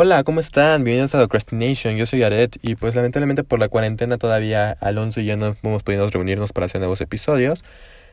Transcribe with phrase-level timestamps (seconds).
[0.00, 0.84] Hola, ¿cómo están?
[0.84, 1.96] Bienvenidos a Procrastination.
[1.96, 5.82] Yo soy Aret y pues lamentablemente por la cuarentena todavía Alonso y yo no hemos
[5.82, 7.64] podido reunirnos para hacer nuevos episodios,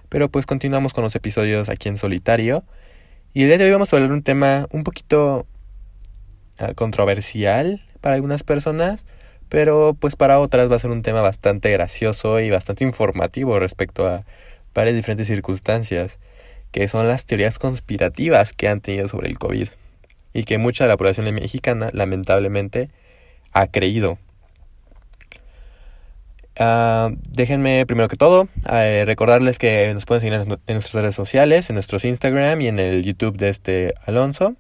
[0.09, 2.63] pero pues continuamos con los episodios aquí en solitario.
[3.35, 5.45] Y el día de hoy vamos a hablar un tema un poquito
[6.57, 9.05] ah, controversial para algunas personas,
[9.47, 14.07] pero pues para otras va a ser un tema bastante gracioso y bastante informativo respecto
[14.07, 14.25] a
[14.73, 16.17] varias diferentes circunstancias,
[16.71, 19.67] que son las teorías conspirativas que han tenido sobre el COVID
[20.35, 22.89] y que mucha de la población mexicana lamentablemente
[23.53, 24.19] ha creído.
[26.57, 31.69] Ah, déjenme primero que todo eh, recordarles que nos pueden seguir en, nuestras redes sociales,
[31.69, 34.55] en nuestros Instagram y en el YouTube de este Alonso.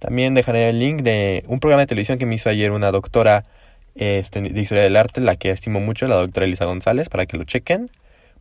[0.00, 3.44] También dejaré el link de un programa de televisión que me hizo ayer una doctora
[3.94, 7.36] este, de historia del arte, la que estimo mucho, la doctora Elisa González, para que
[7.36, 7.90] lo chequen.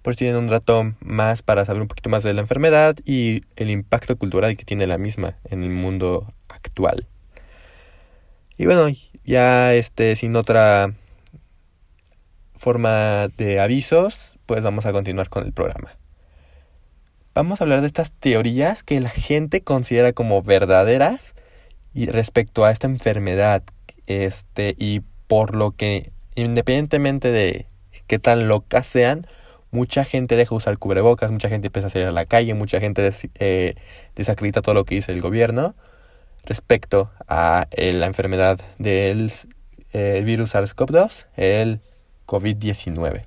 [0.02, 3.42] Por si tienen un rato más para saber un poquito más de la enfermedad y
[3.56, 6.28] el impacto cultural que tiene la misma en el mundo
[6.66, 7.08] actual.
[8.58, 8.88] Y bueno,
[9.24, 10.94] ya este, sin otra
[12.56, 15.96] forma de avisos, pues vamos a continuar con el programa.
[17.34, 21.36] Vamos a hablar de estas teorías que la gente considera como verdaderas
[21.94, 23.64] y respecto a esta enfermedad,
[24.08, 27.68] este, y por lo que independientemente de
[28.08, 29.28] qué tan locas sean,
[29.72, 32.80] mucha gente deja de usar cubrebocas, mucha gente empieza a salir a la calle, mucha
[32.80, 33.76] gente eh,
[34.16, 35.76] desacredita todo lo que dice el gobierno
[36.46, 39.32] respecto a eh, la enfermedad del
[39.94, 41.82] eh, virus SARS-CoV-2, el
[42.28, 43.26] COVID-19.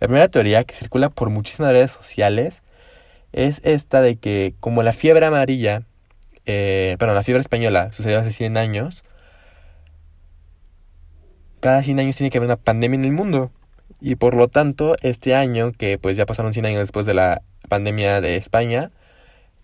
[0.00, 2.62] La primera teoría que circula por muchísimas redes sociales
[3.32, 5.82] es esta de que como la fiebre amarilla,
[6.46, 9.02] eh, perdón, la fiebre española sucedió hace 100 años,
[11.60, 13.50] cada 100 años tiene que haber una pandemia en el mundo.
[14.00, 17.42] Y por lo tanto, este año, que pues ya pasaron 100 años después de la
[17.68, 18.90] pandemia de España,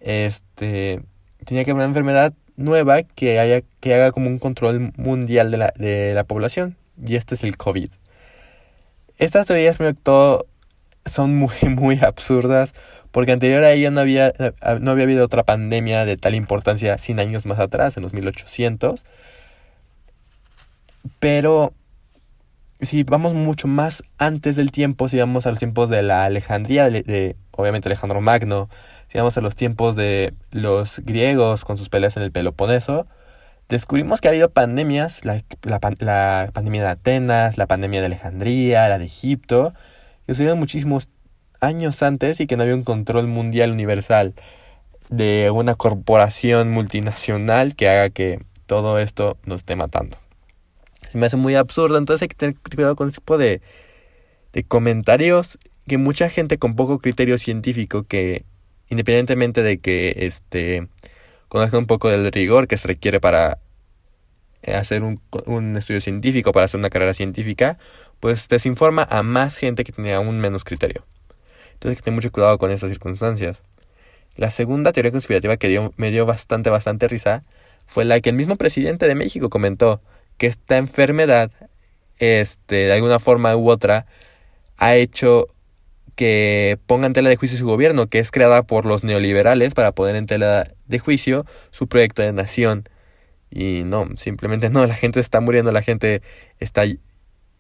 [0.00, 1.02] este,
[1.44, 5.56] tenía que haber una enfermedad nueva que, haya, que haga como un control mundial de
[5.56, 6.76] la, de la población.
[7.04, 7.90] Y este es el COVID.
[9.18, 10.46] Estas teorías, primero que todo,
[11.04, 12.74] son muy, muy absurdas.
[13.10, 14.32] Porque anterior a ella no había,
[14.80, 19.04] no había habido otra pandemia de tal importancia 100 años más atrás, en los 1800.
[21.18, 21.72] Pero
[22.80, 26.88] si vamos mucho más antes del tiempo, si vamos a los tiempos de la Alejandría,
[26.88, 28.68] de, obviamente Alejandro Magno,
[29.08, 33.06] si vamos a los tiempos de los griegos con sus peleas en el Peloponeso,
[33.68, 35.40] descubrimos que ha habido pandemias, la,
[35.80, 39.74] pandemia de Atenas, la pandemia de Alejandría, la de Egipto,
[40.26, 41.08] que sucedieron muchísimos
[41.60, 44.34] años antes y que no había un control mundial universal
[45.08, 50.16] de una corporación multinacional que haga que todo esto nos esté matando
[51.10, 51.98] se me hace muy absurdo.
[51.98, 53.60] Entonces hay que tener cuidado con ese tipo de
[54.68, 55.58] comentarios
[55.90, 58.44] que mucha gente con poco criterio científico que
[58.90, 60.86] independientemente de que este
[61.48, 63.58] conozca un poco del rigor que se requiere para
[64.62, 67.76] eh, hacer un, un, estudio científico, para hacer una carrera científica,
[68.20, 71.04] pues desinforma a más gente que tiene aún menos criterio.
[71.72, 73.60] Entonces hay que tener mucho cuidado con estas circunstancias.
[74.36, 77.42] La segunda teoría conspirativa que dio, me dio bastante, bastante risa
[77.84, 80.00] fue la que el mismo presidente de México comentó
[80.38, 81.50] que esta enfermedad,
[82.20, 84.06] este, de alguna forma u otra,
[84.76, 85.48] ha hecho
[86.20, 89.92] que ponga en tela de juicio su gobierno, que es creada por los neoliberales para
[89.92, 92.86] poner en tela de juicio su proyecto de nación.
[93.50, 96.20] Y no, simplemente no, la gente está muriendo, la gente
[96.58, 96.82] está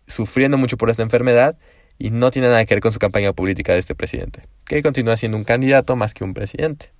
[0.06, 1.56] sufriendo mucho por esta enfermedad
[1.98, 5.16] y no tiene nada que ver con su campaña política de este presidente, que continúa
[5.16, 6.92] siendo un candidato más que un presidente.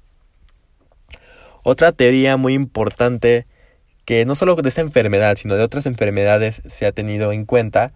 [1.62, 3.46] Otra teoría muy importante
[4.06, 7.92] que no solo de esta enfermedad, sino de otras enfermedades se ha tenido en cuenta,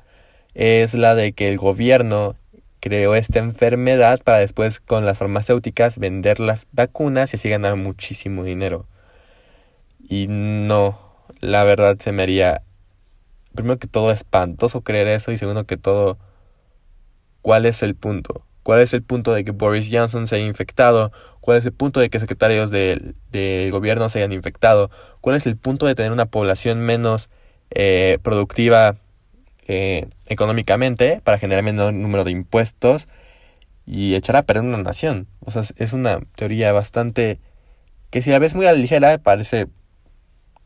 [0.53, 2.37] es la de que el gobierno
[2.85, 8.45] creó esta enfermedad para después con las farmacéuticas vender las vacunas y así ganar muchísimo
[8.45, 8.87] dinero.
[9.99, 10.99] Y no,
[11.41, 12.61] la verdad se me haría,
[13.55, 16.19] primero que todo, espantoso creer eso y segundo que todo,
[17.41, 18.45] ¿cuál es el punto?
[18.63, 21.11] ¿Cuál es el punto de que Boris Johnson se haya infectado?
[21.41, 23.17] ¿Cuál es el punto de que secretarios del,
[23.71, 24.91] gobierno se hayan infectado?
[25.23, 27.31] ¿Cuál es el punto de tener una población menos
[27.71, 28.97] eh, productiva
[29.67, 33.09] eh, económicamente para generar menor número de impuestos
[33.87, 35.27] y echar a perder una nación?
[35.45, 37.41] O sea, es una teoría bastante
[38.11, 39.67] que si la ves muy a la ligera parece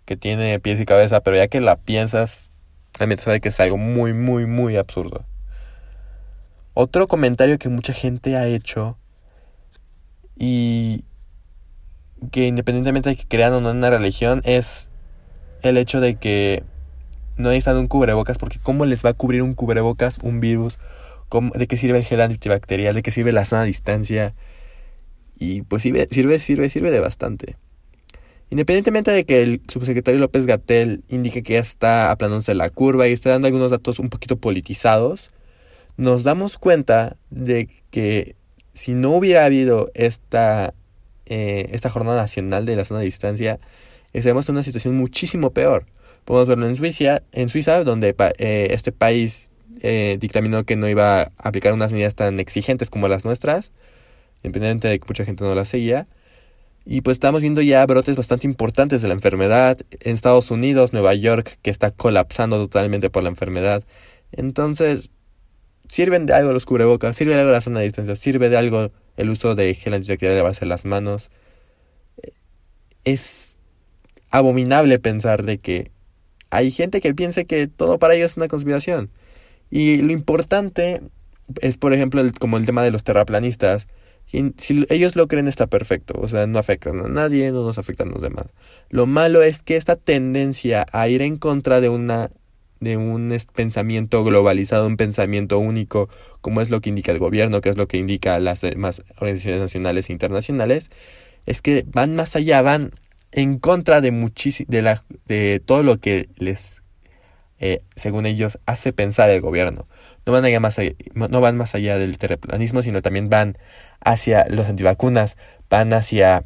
[0.04, 2.50] que tiene pies y cabeza, pero ya que la piensas,
[2.98, 5.24] realmente sabe que es algo muy, muy, muy absurdo.
[6.74, 8.98] Otro comentario que mucha gente ha hecho
[10.38, 11.04] y
[12.30, 14.90] que independientemente de que crean o no una religión es
[15.62, 16.64] el hecho de que
[17.38, 20.78] no necesitan un cubrebocas porque ¿cómo les va a cubrir un cubrebocas un virus?
[21.54, 22.94] ¿De qué sirve el gel antibacterial?
[22.94, 24.34] ¿De qué sirve la sana distancia?
[25.38, 27.56] Y pues sirve, sirve, sirve, sirve de bastante.
[28.50, 33.12] Independientemente de que el subsecretario López Gatel indique que ya está aplanándose la curva y
[33.12, 35.30] está dando algunos datos un poquito politizados,
[35.96, 38.36] nos damos cuenta de que
[38.72, 40.72] si no hubiera habido esta,
[41.26, 43.60] eh, esta jornada nacional de la zona de distancia,
[44.12, 45.86] estaríamos en una situación muchísimo peor.
[46.28, 49.48] Podemos verlo en Suiza, en Suiza donde eh, este país
[49.80, 53.72] eh, dictaminó que no iba a aplicar unas medidas tan exigentes como las nuestras,
[54.42, 56.06] independientemente de que mucha gente no las seguía.
[56.84, 59.78] Y pues estamos viendo ya brotes bastante importantes de la enfermedad.
[60.00, 63.82] En Estados Unidos, Nueva York, que está colapsando totalmente por la enfermedad.
[64.30, 65.08] Entonces,
[65.88, 68.90] sirven de algo los cubrebocas, sirve de algo la zona de distancia, sirve de algo
[69.16, 71.30] el uso de gel antibacterial de lavarse las manos.
[73.04, 73.56] Es
[74.30, 75.90] abominable pensar de que
[76.50, 79.10] hay gente que piense que todo para ellos es una conspiración.
[79.70, 81.02] Y lo importante
[81.60, 83.88] es, por ejemplo, como el tema de los terraplanistas.
[84.30, 88.08] si ellos lo creen está perfecto, o sea, no afectan a nadie, no nos afectan
[88.08, 88.46] a los demás.
[88.90, 92.30] Lo malo es que esta tendencia a ir en contra de una
[92.80, 96.08] de un pensamiento globalizado, un pensamiento único,
[96.40, 99.60] como es lo que indica el gobierno, que es lo que indica las demás organizaciones
[99.60, 100.90] nacionales e internacionales,
[101.44, 102.92] es que van más allá, van
[103.32, 104.10] en contra de
[104.68, 106.82] de, la, de todo lo que les,
[107.58, 109.86] eh, según ellos, hace pensar el gobierno.
[110.26, 113.58] No van, allá más allá, no van más allá del terraplanismo, sino también van
[114.00, 115.36] hacia los antivacunas,
[115.68, 116.44] van hacia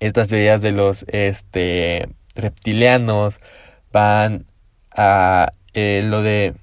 [0.00, 3.40] estas ideas de los este, reptilianos,
[3.92, 4.46] van
[4.96, 6.54] a eh, lo de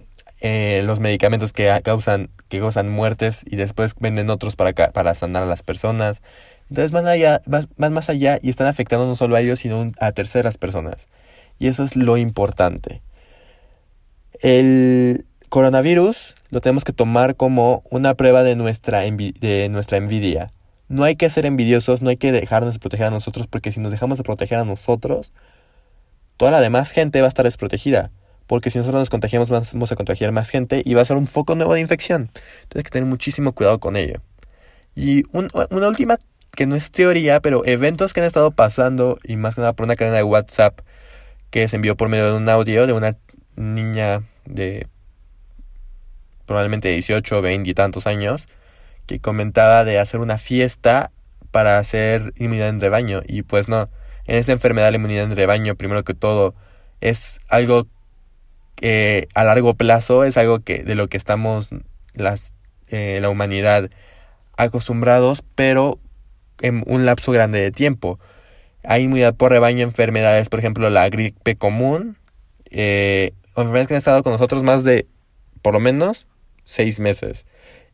[0.42, 5.44] eh, los medicamentos que causan, que causan muertes y después venden otros para, para sanar
[5.44, 6.22] a las personas.
[6.72, 10.14] Entonces van, allá, van más allá y están afectando no solo a ellos, sino a
[10.14, 11.10] terceras personas.
[11.60, 13.02] Y eso es lo importante.
[14.40, 20.48] El coronavirus lo tenemos que tomar como una prueba de nuestra, envidia.
[20.88, 23.82] No hay que ser envidiosos, no hay que dejarnos de proteger a nosotros, porque si
[23.82, 25.34] nos dejamos de proteger a nosotros,
[26.38, 28.12] toda la demás gente va a estar desprotegida.
[28.48, 31.28] Porque si nosotros nos contagiamos, vamos a contagiar más gente y va a ser un
[31.28, 32.30] foco nuevo de infección.
[32.34, 34.22] Entonces hay que tener muchísimo cuidado con ello.
[34.96, 36.18] Y una última
[36.56, 39.86] que no es teoría, pero eventos que han estado pasando y más que nada por
[39.86, 40.80] una cadena de WhatsApp
[41.50, 43.18] que se envió por medio de un audio de una
[43.56, 44.88] niña de
[46.46, 48.46] probablemente 18 o 20 y tantos años
[49.06, 51.12] que comentaba de hacer una fiesta
[51.52, 53.22] para hacer inmunidad en rebaño.
[53.26, 53.90] Y pues no,
[54.26, 56.56] en esa enfermedad la inmunidad en rebaño primero que todo
[57.02, 57.88] es algo
[58.76, 61.70] que a largo plazo es algo que de lo que estamos
[62.14, 62.54] las
[62.90, 63.90] eh, la humanidad
[64.58, 66.00] acostumbrados pero
[66.62, 68.20] en un lapso grande de tiempo.
[68.84, 72.18] Hay inmunidad por rebaño, enfermedades, por ejemplo, la gripe común,
[72.72, 75.08] eh, enfermedades que han estado con nosotros más de,
[75.62, 76.28] por lo menos,
[76.64, 77.46] seis meses.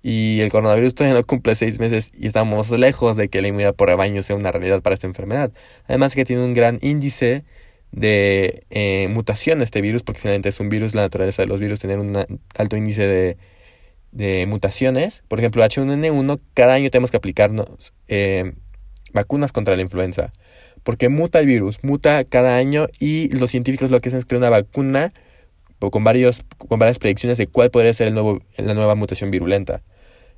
[0.03, 3.75] Y el coronavirus todavía no cumple seis meses y estamos lejos de que la inmunidad
[3.75, 5.51] por rebaño sea una realidad para esta enfermedad.
[5.87, 7.43] Además que tiene un gran índice
[7.91, 11.79] de eh, mutación este virus, porque finalmente es un virus, la naturaleza de los virus,
[11.79, 12.15] tener un
[12.57, 13.37] alto índice de
[14.11, 15.23] de mutaciones.
[15.27, 18.53] Por ejemplo, H1N1, cada año tenemos que aplicarnos eh,
[19.13, 20.33] vacunas contra la influenza.
[20.83, 24.39] Porque muta el virus, muta cada año y los científicos lo que hacen es crear
[24.39, 25.13] una vacuna
[25.79, 29.81] con, varios, con varias predicciones de cuál podría ser el nuevo, la nueva mutación virulenta.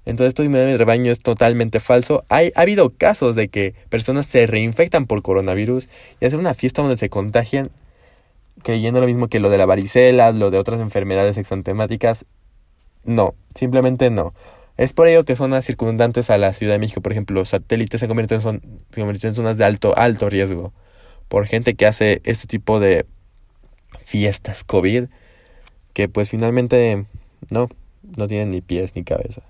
[0.05, 2.23] Entonces esto de rebaño es totalmente falso.
[2.29, 5.87] Hay, ha habido casos de que personas se reinfectan por coronavirus
[6.19, 7.69] y hacen una fiesta donde se contagian
[8.63, 12.25] creyendo lo mismo que lo de la varicela, lo de otras enfermedades exantemáticas.
[13.09, 14.35] No, simplemente no.
[14.77, 18.07] Es por ello que zonas circundantes a la Ciudad de México, por ejemplo, satélites, se
[18.07, 18.61] convierten en,
[18.95, 20.73] en zonas de alto, alto riesgo.
[21.27, 23.07] Por gente que hace este tipo de
[23.99, 25.05] fiestas COVID,
[25.93, 27.07] que pues finalmente
[27.49, 27.67] no,
[28.03, 29.41] no tienen ni pies ni cabeza.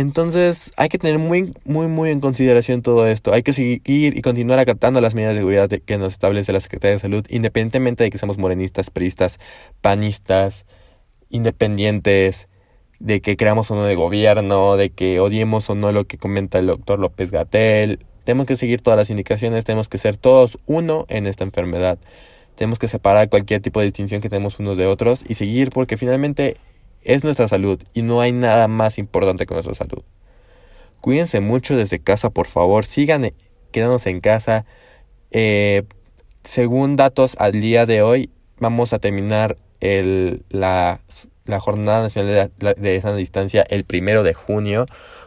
[0.00, 3.34] Entonces hay que tener muy, muy, muy en consideración todo esto.
[3.34, 6.94] Hay que seguir y continuar acatando las medidas de seguridad que nos establece la Secretaría
[6.94, 9.38] de Salud, independientemente de que seamos morenistas, peristas,
[9.82, 10.64] panistas,
[11.28, 12.48] independientes,
[12.98, 16.58] de que creamos o no de gobierno, de que odiemos o no lo que comenta
[16.58, 18.06] el doctor López Gatel.
[18.24, 21.98] Tenemos que seguir todas las indicaciones, tenemos que ser todos uno en esta enfermedad.
[22.54, 25.98] Tenemos que separar cualquier tipo de distinción que tenemos unos de otros y seguir porque
[25.98, 26.56] finalmente
[27.02, 30.02] es nuestra salud y no hay nada más importante que nuestra salud.
[31.00, 32.84] Cuídense mucho desde casa, por favor.
[32.84, 33.34] Sigan eh,
[33.72, 34.66] quedándose en casa.
[35.30, 35.84] Eh,
[36.44, 41.00] según datos al día de hoy, vamos a terminar la
[41.58, 44.84] Jornada Nacional de, de Sana Distancia el primero de junio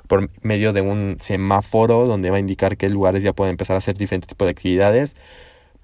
[0.07, 3.77] por medio de un semáforo donde va a indicar qué lugares ya pueden empezar a
[3.77, 5.15] hacer diferentes tipos de actividades.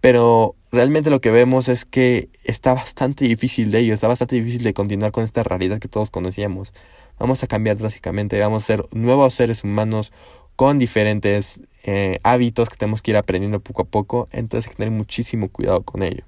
[0.02, 4.64] Pero realmente lo que vemos es que está bastante difícil de ello, está bastante difícil
[4.64, 6.74] de continuar con esta realidad que todos conocíamos.
[7.18, 10.12] Vamos a cambiar drásticamente, vamos a ser nuevos seres humanos
[10.56, 14.28] con diferentes eh, hábitos que tenemos que ir aprendiendo poco a poco.
[14.32, 16.26] Entonces hay que tener muchísimo cuidado con ello.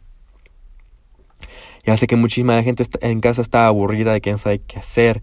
[1.86, 5.22] Ya sé que muchísima gente en casa está aburrida de que no sabe qué hacer.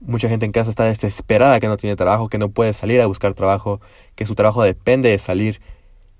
[0.00, 3.06] Mucha gente en casa está desesperada que no tiene trabajo, que no puede salir a
[3.06, 3.80] buscar trabajo,
[4.14, 5.60] que su trabajo depende de salir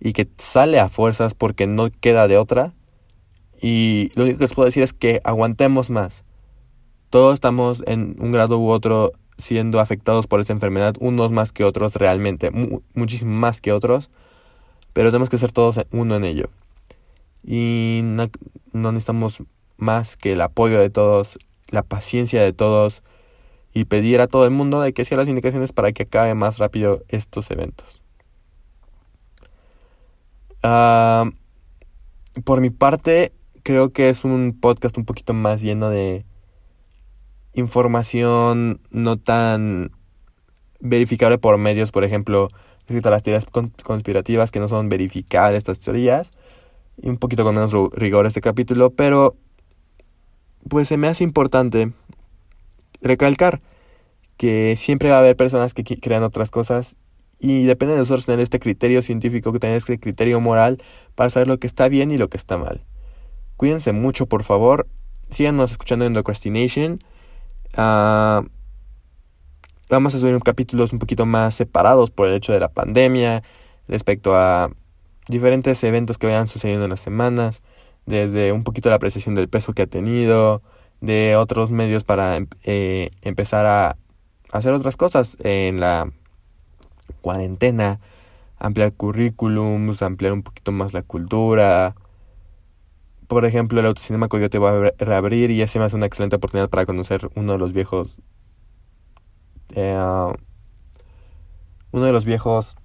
[0.00, 2.74] y que sale a fuerzas porque no queda de otra.
[3.60, 6.24] Y lo único que les puedo decir es que aguantemos más.
[7.10, 11.64] Todos estamos en un grado u otro siendo afectados por esa enfermedad, unos más que
[11.64, 12.50] otros realmente,
[12.94, 14.10] muchísimo más que otros,
[14.92, 16.50] pero tenemos que ser todos uno en ello.
[17.44, 18.28] Y no,
[18.72, 19.42] no necesitamos
[19.76, 21.38] más que el apoyo de todos,
[21.68, 23.02] la paciencia de todos
[23.72, 27.04] y pedir a todo el mundo que siga las indicaciones para que acabe más rápido
[27.08, 28.02] estos eventos.
[30.62, 31.30] Ah,
[32.44, 36.24] por mi parte, creo que es un podcast un poquito más lleno de
[37.54, 39.90] información no tan
[40.80, 42.48] verificable por medios, por ejemplo,
[42.86, 43.46] respecto a las teorías
[43.82, 46.30] conspirativas que no son verificables estas teorías,
[47.00, 49.36] y un poquito con menos rigor este capítulo, pero
[50.68, 51.92] pues se me hace importante
[53.00, 53.60] recalcar
[54.36, 56.96] que siempre va a haber personas que crean otras cosas
[57.38, 60.82] y depende de nosotros tener este criterio científico, que tener este criterio moral
[61.14, 62.84] para saber lo que está bien y lo que está mal.
[63.56, 64.88] Cuídense mucho, por favor.
[65.30, 67.02] Síganos escuchando en Procrastination.
[67.76, 68.48] Uh,
[69.88, 73.42] vamos a subir capítulos un poquito más separados por el hecho de la pandemia,
[73.86, 74.70] respecto a
[75.28, 77.62] diferentes eventos que vayan sucediendo en las semanas,
[78.06, 80.62] desde un poquito la apreciación del peso que ha tenido,
[81.00, 83.96] de otros medios para eh, empezar a
[84.50, 86.10] hacer otras cosas en la
[87.18, 88.00] cuarentena,
[88.58, 91.94] ampliar currículums, ampliar un poquito más la cultura.
[93.26, 96.70] Por ejemplo, el Autocinema Coyote va a reabrir y ese me hace una excelente oportunidad
[96.70, 98.18] para conocer uno de los viejos...
[99.74, 100.32] Eh,
[101.90, 102.76] uno de los viejos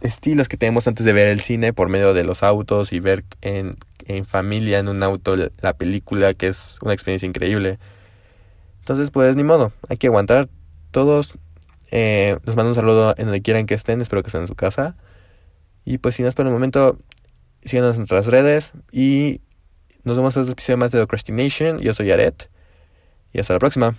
[0.00, 3.24] estilos que tenemos antes de ver el cine por medio de los autos y ver
[3.40, 7.78] en, en familia, en un auto, la película, que es una experiencia increíble.
[8.80, 10.48] Entonces, pues ni modo, hay que aguantar.
[10.90, 11.38] Todos
[11.90, 14.54] eh, nos mando un saludo en donde quieran que estén, espero que estén en su
[14.54, 14.96] casa.
[15.84, 16.98] Y pues sin más por el momento,
[17.64, 19.40] síganos en nuestras redes y
[20.04, 21.80] nos vemos en otro episodio más de Procrastination.
[21.80, 22.50] Yo soy Aret
[23.32, 23.94] y hasta la próxima.